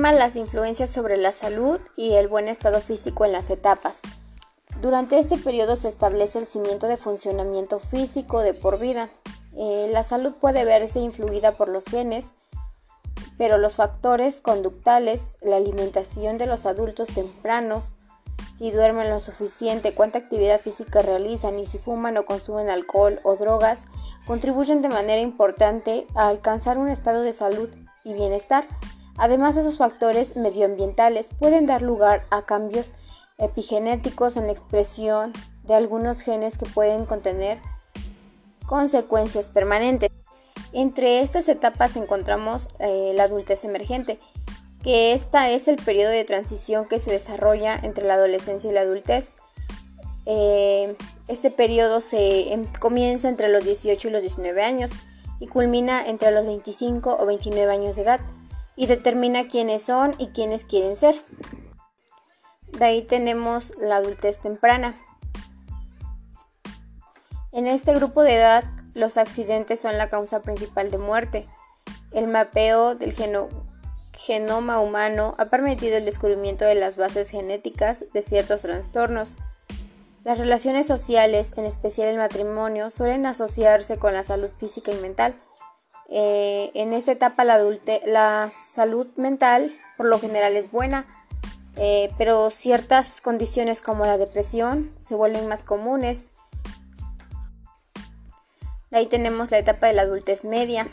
[0.00, 4.00] Las influencias sobre la salud y el buen estado físico en las etapas.
[4.80, 9.10] Durante este periodo se establece el cimiento de funcionamiento físico de por vida.
[9.56, 12.32] Eh, la salud puede verse influida por los genes,
[13.38, 18.00] pero los factores conductales, la alimentación de los adultos tempranos,
[18.56, 23.36] si duermen lo suficiente, cuánta actividad física realizan y si fuman o consumen alcohol o
[23.36, 23.82] drogas,
[24.26, 27.68] contribuyen de manera importante a alcanzar un estado de salud
[28.02, 28.66] y bienestar.
[29.20, 32.86] Además, esos factores medioambientales pueden dar lugar a cambios
[33.36, 37.58] epigenéticos en la expresión de algunos genes que pueden contener
[38.64, 40.08] consecuencias permanentes.
[40.72, 44.18] Entre estas etapas encontramos eh, la adultez emergente,
[44.82, 48.80] que esta es el periodo de transición que se desarrolla entre la adolescencia y la
[48.80, 49.36] adultez.
[50.24, 50.96] Eh,
[51.28, 54.90] este periodo se em, comienza entre los 18 y los 19 años
[55.40, 58.20] y culmina entre los 25 o 29 años de edad
[58.80, 61.14] y determina quiénes son y quiénes quieren ser.
[62.78, 64.98] De ahí tenemos la adultez temprana.
[67.52, 68.64] En este grupo de edad
[68.94, 71.46] los accidentes son la causa principal de muerte.
[72.10, 73.12] El mapeo del
[74.14, 79.40] genoma humano ha permitido el descubrimiento de las bases genéticas de ciertos trastornos.
[80.24, 85.34] Las relaciones sociales, en especial el matrimonio, suelen asociarse con la salud física y mental.
[86.10, 87.58] Eh, en esta etapa la,
[88.04, 91.06] la salud mental por lo general es buena,
[91.76, 96.34] eh, pero ciertas condiciones como la depresión se vuelven más comunes
[98.92, 100.86] ahí tenemos la etapa de la adultez media.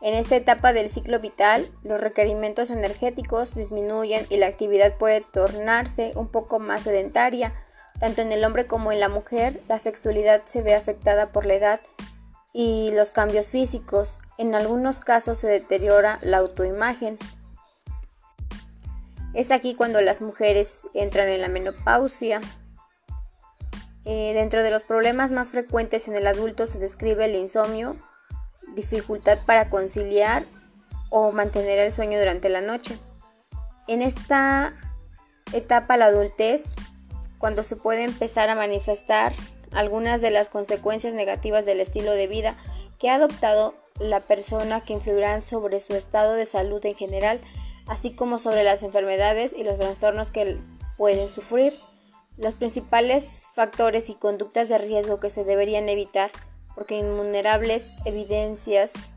[0.00, 6.12] En esta etapa del ciclo vital, los requerimientos energéticos disminuyen y la actividad puede tornarse
[6.14, 7.52] un poco más sedentaria.
[7.98, 11.54] Tanto en el hombre como en la mujer, la sexualidad se ve afectada por la
[11.54, 11.80] edad
[12.58, 14.18] y los cambios físicos.
[14.36, 17.16] En algunos casos se deteriora la autoimagen.
[19.32, 22.40] Es aquí cuando las mujeres entran en la menopausia.
[24.04, 27.94] Eh, dentro de los problemas más frecuentes en el adulto se describe el insomnio,
[28.74, 30.44] dificultad para conciliar
[31.10, 32.98] o mantener el sueño durante la noche.
[33.86, 34.74] En esta
[35.52, 36.74] etapa la adultez,
[37.38, 39.32] cuando se puede empezar a manifestar
[39.72, 42.56] algunas de las consecuencias negativas del estilo de vida
[42.98, 47.40] que ha adoptado la persona que influirán sobre su estado de salud en general,
[47.86, 50.58] así como sobre las enfermedades y los trastornos que
[50.96, 51.78] pueden sufrir.
[52.36, 56.30] Los principales factores y conductas de riesgo que se deberían evitar,
[56.74, 59.14] porque innumerables evidencias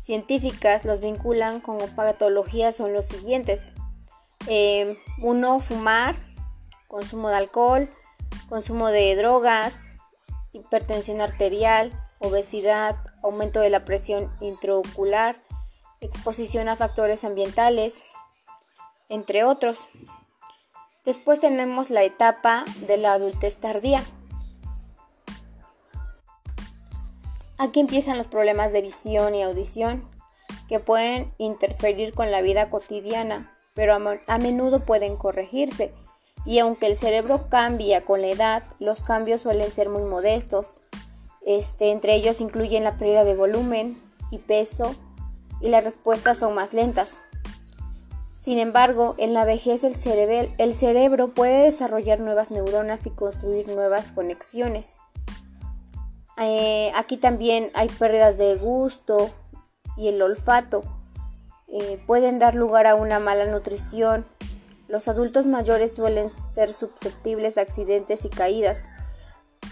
[0.00, 3.72] científicas los vinculan con patologías, son los siguientes.
[4.48, 6.16] Eh, uno, fumar,
[6.86, 7.88] consumo de alcohol,
[8.48, 9.92] consumo de drogas,
[10.52, 15.42] hipertensión arterial, obesidad, aumento de la presión intraocular,
[16.00, 18.04] exposición a factores ambientales,
[19.08, 19.88] entre otros.
[21.04, 24.02] Después tenemos la etapa de la adultez tardía.
[27.58, 30.08] Aquí empiezan los problemas de visión y audición
[30.68, 35.94] que pueden interferir con la vida cotidiana, pero a menudo pueden corregirse.
[36.44, 40.80] Y aunque el cerebro cambia con la edad, los cambios suelen ser muy modestos.
[41.44, 44.94] Este, entre ellos incluyen la pérdida de volumen y peso
[45.60, 47.20] y las respuestas son más lentas.
[48.42, 54.98] Sin embargo, en la vejez el, cerebro puede desarrollar nuevas neuronas y construir nuevas conexiones.
[56.38, 59.30] Eh, aquí también hay pérdidas de gusto
[59.96, 60.82] y el olfato.
[61.68, 64.26] Eh, pueden dar lugar a una mala nutrición.
[64.92, 68.90] Los adultos mayores suelen ser susceptibles a accidentes y caídas.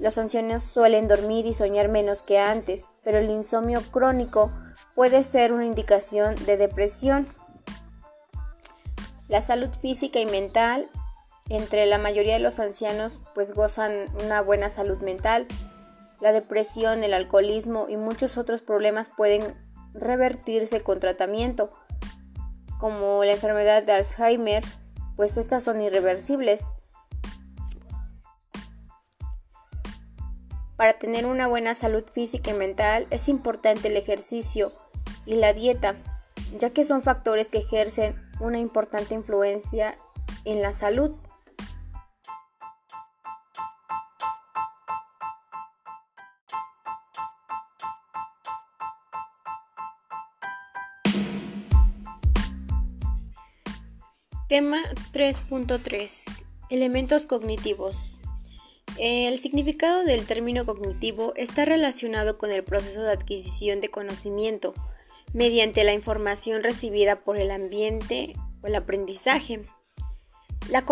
[0.00, 4.50] Los ancianos suelen dormir y soñar menos que antes, pero el insomnio crónico
[4.96, 7.28] puede ser una indicación de depresión.
[9.28, 10.90] La salud física y mental,
[11.48, 15.46] entre la mayoría de los ancianos, pues gozan una buena salud mental.
[16.20, 19.54] La depresión, el alcoholismo y muchos otros problemas pueden
[19.92, 21.70] revertirse con tratamiento,
[22.80, 24.64] como la enfermedad de Alzheimer,
[25.16, 26.74] pues estas son irreversibles.
[30.76, 34.72] Para tener una buena salud física y mental es importante el ejercicio
[35.24, 35.96] y la dieta,
[36.58, 39.96] ya que son factores que ejercen una importante influencia
[40.44, 41.12] en la salud.
[54.54, 58.20] Tema 3.3 Elementos cognitivos.
[59.00, 64.72] El significado del término cognitivo está relacionado con el proceso de adquisición de conocimiento,
[65.32, 69.66] mediante la información recibida por el ambiente o el aprendizaje.
[70.70, 70.84] La,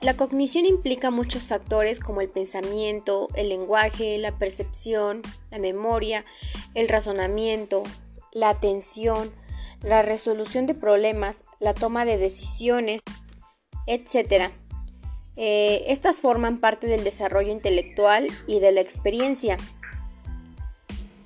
[0.00, 5.20] la cognición implica muchos factores como el pensamiento, el lenguaje, la percepción,
[5.50, 6.24] la memoria,
[6.72, 7.82] el razonamiento,
[8.32, 9.32] la atención,
[9.82, 13.02] la resolución de problemas, la toma de decisiones,
[13.86, 14.52] etc.
[15.36, 19.56] Eh, estas forman parte del desarrollo intelectual y de la experiencia.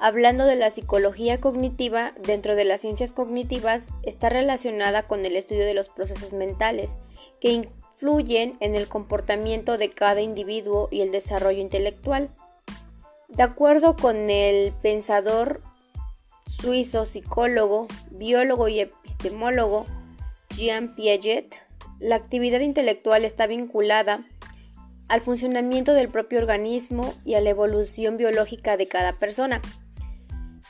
[0.00, 5.64] Hablando de la psicología cognitiva, dentro de las ciencias cognitivas está relacionada con el estudio
[5.64, 6.90] de los procesos mentales,
[7.40, 12.30] que influyen en el comportamiento de cada individuo y el desarrollo intelectual.
[13.26, 15.62] De acuerdo con el pensador
[16.48, 19.86] suizo, psicólogo, biólogo y epistemólogo
[20.56, 21.54] Jean Piaget,
[22.00, 24.26] la actividad intelectual está vinculada
[25.08, 29.60] al funcionamiento del propio organismo y a la evolución biológica de cada persona.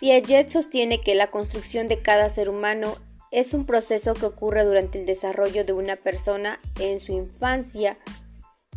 [0.00, 2.96] Piaget sostiene que la construcción de cada ser humano
[3.30, 7.98] es un proceso que ocurre durante el desarrollo de una persona en su infancia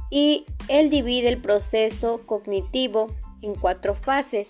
[0.10, 3.08] y él divide el proceso cognitivo
[3.42, 4.50] en cuatro fases,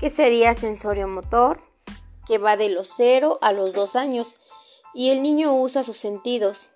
[0.00, 1.60] que sería sensorio-motor,
[2.26, 4.34] que va de los 0 a los 2 años,
[4.94, 6.68] y el niño usa sus sentidos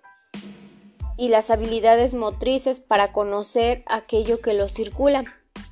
[1.17, 5.23] y las habilidades motrices para conocer aquello que lo circula.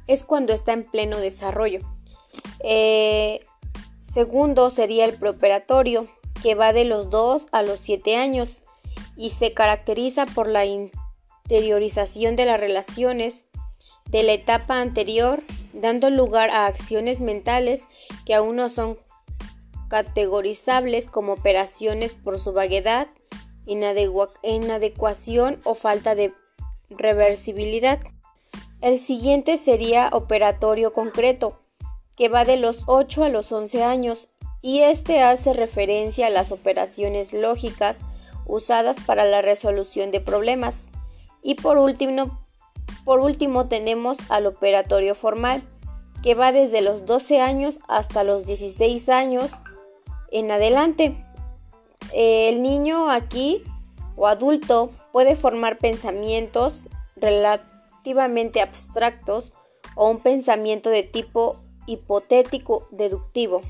[0.07, 1.79] Es cuando está en pleno desarrollo.
[2.59, 3.45] Eh,
[3.99, 6.07] segundo sería el preoperatorio,
[6.41, 8.49] que va de los 2 a los 7 años
[9.17, 13.45] y se caracteriza por la interiorización de las relaciones
[14.09, 17.88] de la etapa anterior, dando lugar a acciones mentales
[18.25, 18.97] que aún no son
[19.89, 23.07] categorizables como operaciones por su vaguedad,
[23.65, 26.33] inadecuación o falta de
[26.89, 28.00] reversibilidad.
[28.81, 31.59] El siguiente sería operatorio concreto,
[32.15, 34.29] que va de los 8 a los 11 años
[34.61, 38.00] y este hace referencia a las operaciones lógicas
[38.45, 40.89] usadas para la resolución de problemas.
[41.41, 42.39] Y por último,
[43.06, 45.62] por último tenemos al operatorio formal,
[46.21, 49.51] que va desde los 12 años hasta los 16 años
[50.31, 51.24] en adelante.
[52.13, 53.63] El niño aquí
[54.15, 59.53] o adulto puede formar pensamientos relativamente abstractos
[59.95, 61.57] o un pensamiento de tipo
[61.88, 63.62] hipotético deductivo.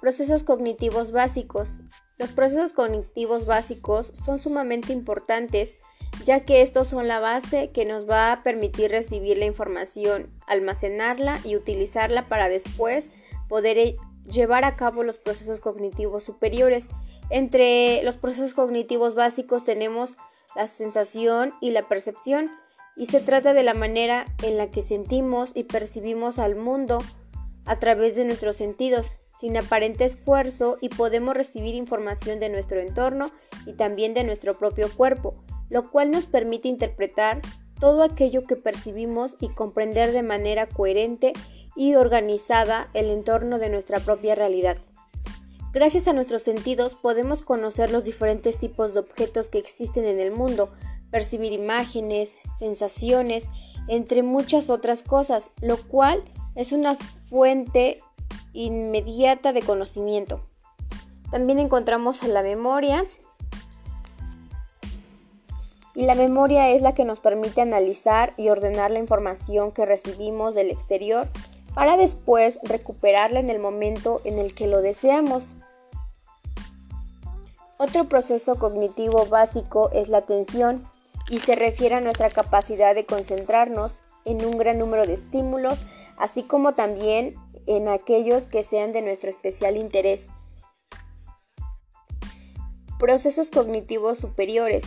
[0.00, 1.80] Procesos cognitivos básicos.
[2.18, 5.78] Los procesos cognitivos básicos son sumamente importantes
[6.24, 11.40] ya que estos son la base que nos va a permitir recibir la información, almacenarla
[11.44, 13.08] y utilizarla para después
[13.48, 13.96] poder
[14.30, 16.88] llevar a cabo los procesos cognitivos superiores.
[17.30, 20.16] Entre los procesos cognitivos básicos tenemos
[20.56, 22.50] la sensación y la percepción
[22.96, 26.98] y se trata de la manera en la que sentimos y percibimos al mundo
[27.66, 33.32] a través de nuestros sentidos, sin aparente esfuerzo y podemos recibir información de nuestro entorno
[33.66, 35.34] y también de nuestro propio cuerpo,
[35.70, 37.40] lo cual nos permite interpretar
[37.80, 41.32] todo aquello que percibimos y comprender de manera coherente
[41.76, 44.78] y organizada el entorno de nuestra propia realidad.
[45.72, 50.30] Gracias a nuestros sentidos podemos conocer los diferentes tipos de objetos que existen en el
[50.30, 50.70] mundo,
[51.10, 53.48] percibir imágenes, sensaciones,
[53.88, 56.22] entre muchas otras cosas, lo cual
[56.54, 56.96] es una
[57.28, 58.00] fuente
[58.52, 60.46] inmediata de conocimiento.
[61.30, 63.04] También encontramos la memoria.
[65.94, 70.54] Y la memoria es la que nos permite analizar y ordenar la información que recibimos
[70.54, 71.28] del exterior
[71.74, 75.56] para después recuperarla en el momento en el que lo deseamos.
[77.78, 80.88] Otro proceso cognitivo básico es la atención
[81.30, 85.78] y se refiere a nuestra capacidad de concentrarnos en un gran número de estímulos,
[86.16, 87.34] así como también
[87.66, 90.28] en aquellos que sean de nuestro especial interés.
[92.98, 94.84] Procesos cognitivos superiores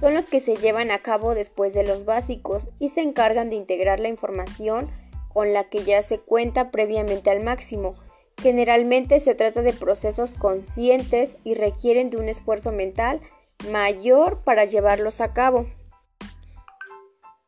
[0.00, 3.56] son los que se llevan a cabo después de los básicos y se encargan de
[3.56, 4.90] integrar la información
[5.32, 7.94] con la que ya se cuenta previamente al máximo.
[8.40, 13.20] Generalmente se trata de procesos conscientes y requieren de un esfuerzo mental
[13.70, 15.66] mayor para llevarlos a cabo.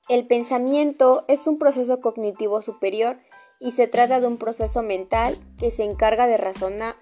[0.09, 3.19] El pensamiento es un proceso cognitivo superior
[3.61, 6.97] y se trata de un proceso mental que se encarga de razonar,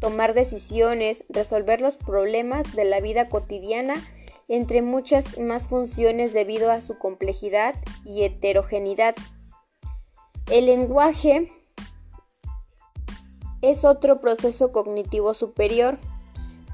[0.00, 3.94] tomar decisiones, resolver los problemas de la vida cotidiana,
[4.48, 7.74] entre muchas más funciones debido a su complejidad
[8.04, 9.14] y heterogeneidad.
[10.50, 11.50] El lenguaje
[13.62, 15.98] es otro proceso cognitivo superior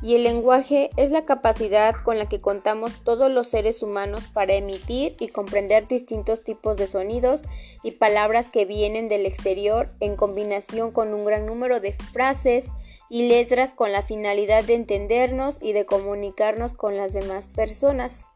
[0.02, 4.55] y el lenguaje es la capacidad con la que contamos todos los seres humanos para
[4.55, 7.43] emitir y comprender distintos tipos de sonidos
[7.85, 12.67] y palabras que vienen del exterior en combinación con un gran número de frases
[13.12, 18.26] y letras con la finalidad de entendernos y de comunicarnos con las demás personas.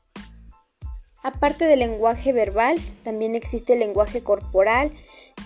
[1.23, 4.90] Aparte del lenguaje verbal, también existe el lenguaje corporal,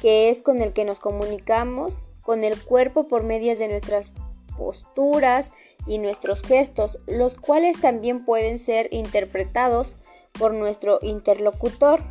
[0.03, 4.13] que es con el que nos comunicamos con el cuerpo por medio de nuestras
[4.59, 5.53] posturas
[5.87, 9.95] y nuestros gestos, los cuales también pueden ser interpretados
[10.33, 12.03] por nuestro interlocutor.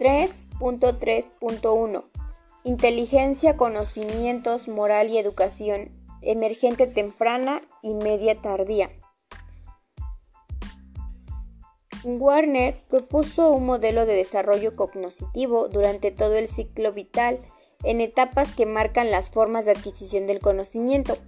[0.00, 2.11] 3.3.1
[2.64, 5.90] Inteligencia, conocimientos, moral y educación,
[6.20, 8.90] emergente temprana y media tardía.
[12.04, 17.40] Warner propuso un modelo de desarrollo cognitivo durante todo el ciclo vital
[17.82, 21.18] en etapas que marcan las formas de adquisición del conocimiento.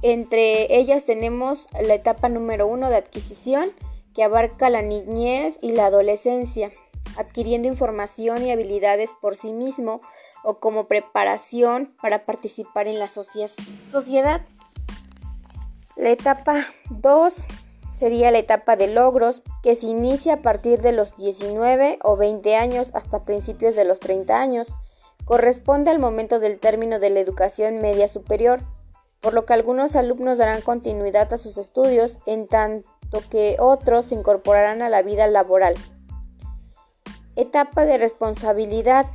[0.00, 3.72] Entre ellas tenemos la etapa número uno de adquisición,
[4.14, 6.72] que abarca la niñez y la adolescencia,
[7.16, 10.00] adquiriendo información y habilidades por sí mismo
[10.44, 14.40] o como preparación para participar en la sociedad.
[15.96, 17.46] La etapa 2
[17.92, 22.56] sería la etapa de logros que se inicia a partir de los 19 o 20
[22.56, 24.68] años hasta principios de los 30 años.
[25.26, 28.60] Corresponde al momento del término de la educación media superior,
[29.20, 32.88] por lo que algunos alumnos darán continuidad a sus estudios en tanto
[33.28, 35.74] que otros se incorporarán a la vida laboral.
[37.36, 39.06] Etapa de responsabilidad.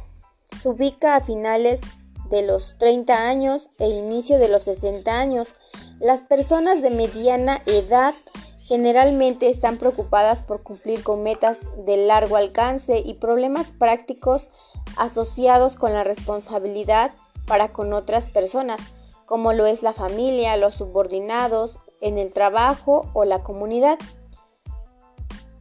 [0.61, 1.81] Se ubica a finales
[2.29, 5.55] de los 30 años e inicio de los 60 años.
[5.99, 8.15] Las personas de mediana edad
[8.63, 14.49] generalmente están preocupadas por cumplir con metas de largo alcance y problemas prácticos
[14.97, 17.11] asociados con la responsabilidad
[17.45, 18.81] para con otras personas,
[19.27, 23.97] como lo es la familia, los subordinados, en el trabajo o la comunidad.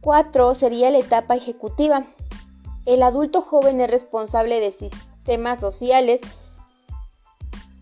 [0.01, 2.05] 4 sería la etapa ejecutiva.
[2.85, 6.21] El adulto joven es responsable de sistemas sociales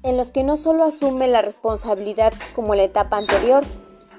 [0.04, 3.64] en los que no solo asume la responsabilidad como la etapa anterior,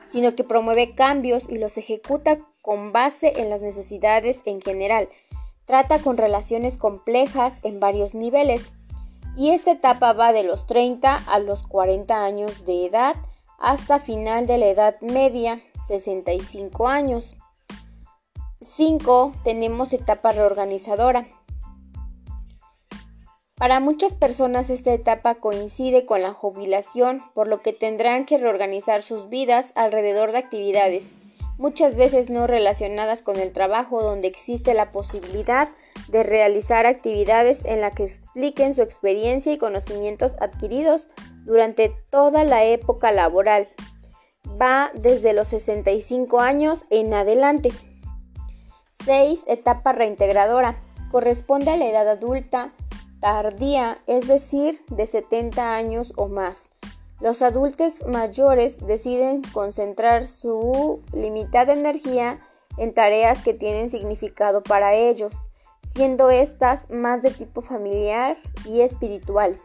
[0.06, 5.08] sino que promueve cambios y los ejecuta con base en las necesidades en general.
[5.66, 8.70] Trata con relaciones complejas en varios niveles
[9.36, 13.16] y esta etapa va de los 30 a los 40 años de edad
[13.58, 17.34] hasta final de la edad media, 65 años.
[18.64, 19.34] 5.
[19.44, 21.28] Tenemos etapa reorganizadora.
[23.56, 29.02] Para muchas personas esta etapa coincide con la jubilación, por lo que tendrán que reorganizar
[29.02, 31.14] sus vidas alrededor de actividades,
[31.56, 35.68] muchas veces no relacionadas con el trabajo, donde existe la posibilidad
[36.08, 41.08] de realizar actividades en las que expliquen su experiencia y conocimientos adquiridos
[41.44, 43.68] durante toda la época laboral.
[44.60, 47.70] Va desde los 65 años en adelante.
[49.04, 49.44] 6.
[49.46, 50.76] Etapa reintegradora.
[51.10, 52.72] Corresponde a la edad adulta
[53.20, 56.70] tardía, es decir, de 70 años o más.
[57.20, 62.40] Los adultos mayores deciden concentrar su limitada energía
[62.76, 65.32] en tareas que tienen significado para ellos,
[65.94, 69.58] siendo estas más de tipo familiar y espiritual.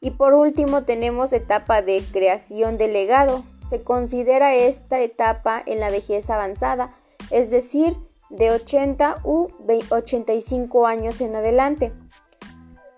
[0.00, 3.44] Y por último tenemos etapa de creación de legado.
[3.68, 6.96] Se considera esta etapa en la vejez avanzada,
[7.30, 7.96] es decir,
[8.36, 9.48] de 80 u
[9.90, 11.92] 85 años en adelante.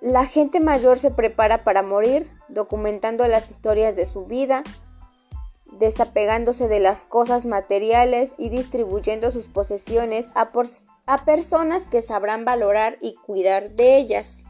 [0.01, 4.63] La gente mayor se prepara para morir, documentando las historias de su vida,
[5.73, 10.53] desapegándose de las cosas materiales y distribuyendo sus posesiones a,
[11.25, 14.45] personas que sabrán valorar y cuidar de ellas.